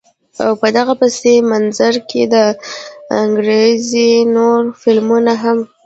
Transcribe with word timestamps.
او 0.43 0.51
په 0.61 0.67
دغه 0.77 0.93
پس 1.01 1.15
منظر 1.51 1.93
کښې 2.09 2.23
د 2.33 2.35
انګرېزي 3.23 4.11
نور 4.35 4.61
فلمونه 4.81 5.33
هم 5.43 5.59